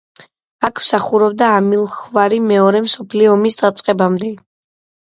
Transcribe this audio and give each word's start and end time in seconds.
აქ 0.69 0.79
მსახურობდა 0.85 1.49
ამილახვარი 1.59 2.43
მეორე 2.53 2.83
მსოფლიო 2.89 3.39
ომის 3.39 3.63
დაწყებამდე. 3.65 4.35